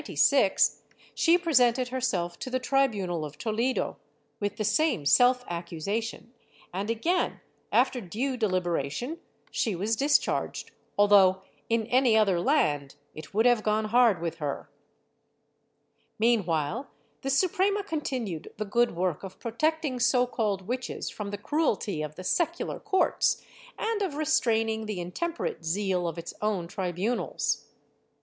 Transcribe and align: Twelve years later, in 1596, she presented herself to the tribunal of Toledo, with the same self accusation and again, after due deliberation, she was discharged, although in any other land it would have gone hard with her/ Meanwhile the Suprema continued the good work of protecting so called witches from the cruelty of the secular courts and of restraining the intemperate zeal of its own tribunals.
Twelve 0.01 0.09
years 0.09 0.31
later, 0.31 0.45
in 0.47 0.51
1596, 1.13 1.13
she 1.13 1.37
presented 1.37 1.87
herself 1.89 2.39
to 2.39 2.49
the 2.49 2.57
tribunal 2.57 3.23
of 3.23 3.37
Toledo, 3.37 3.97
with 4.39 4.55
the 4.57 4.63
same 4.63 5.05
self 5.05 5.45
accusation 5.47 6.33
and 6.73 6.89
again, 6.89 7.39
after 7.71 8.01
due 8.01 8.35
deliberation, 8.35 9.19
she 9.51 9.75
was 9.75 9.95
discharged, 9.95 10.71
although 10.97 11.43
in 11.69 11.85
any 11.85 12.17
other 12.17 12.39
land 12.39 12.95
it 13.13 13.35
would 13.35 13.45
have 13.45 13.61
gone 13.61 13.85
hard 13.93 14.19
with 14.23 14.37
her/ 14.37 14.71
Meanwhile 16.17 16.89
the 17.21 17.29
Suprema 17.29 17.83
continued 17.83 18.51
the 18.57 18.65
good 18.65 18.95
work 18.95 19.21
of 19.21 19.39
protecting 19.39 19.99
so 19.99 20.25
called 20.25 20.67
witches 20.67 21.11
from 21.11 21.29
the 21.29 21.37
cruelty 21.37 22.01
of 22.01 22.15
the 22.15 22.23
secular 22.23 22.79
courts 22.79 23.43
and 23.77 24.01
of 24.01 24.15
restraining 24.15 24.87
the 24.87 24.99
intemperate 24.99 25.63
zeal 25.63 26.07
of 26.07 26.17
its 26.17 26.33
own 26.41 26.65
tribunals. 26.67 27.67